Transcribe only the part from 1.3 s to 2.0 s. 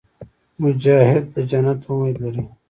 د جنت